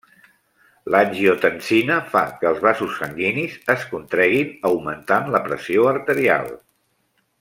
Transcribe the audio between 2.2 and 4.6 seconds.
que els vasos sanguinis es contreguin